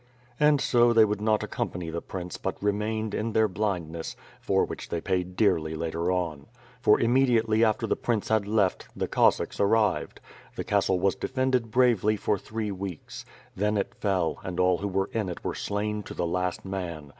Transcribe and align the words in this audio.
And 0.39 0.59
so 0.59 0.93
they 0.93 1.05
would 1.05 1.21
not 1.21 1.43
accompany 1.43 1.91
the 1.91 2.01
prince 2.01 2.35
but 2.39 2.57
remained, 2.59 3.13
in 3.13 3.33
their 3.33 3.47
blindness, 3.47 4.15
for 4.39 4.65
which 4.65 4.89
they 4.89 4.99
paid 4.99 5.35
dearly 5.35 5.75
later 5.75 6.11
on; 6.11 6.47
for 6.81 6.99
immediately 6.99 7.63
after 7.63 7.85
the 7.85 7.95
prince 7.95 8.29
had 8.29 8.47
left, 8.47 8.87
the 8.95 9.07
Cossacks 9.07 9.59
arrived. 9.59 10.19
The 10.55 10.63
castle 10.63 10.99
was 10.99 11.13
defended 11.13 11.69
bravely 11.69 12.17
for 12.17 12.39
throe 12.39 12.71
weeks. 12.73 13.25
Then 13.55 13.77
it 13.77 13.93
fell 13.93 14.39
and 14.43 14.59
all 14.59 14.79
who 14.79 14.87
were 14.87 15.11
in 15.13 15.29
it 15.29 15.43
were 15.43 15.53
slain 15.53 16.01
to 16.01 16.15
the 16.15 16.25
last 16.25 16.65
man. 16.65 17.09